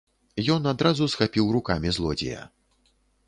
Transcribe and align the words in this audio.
Ён 0.53 0.61
адразу 0.71 1.09
схапіў 1.15 1.51
рукамі 1.57 1.93
злодзея. 1.97 2.41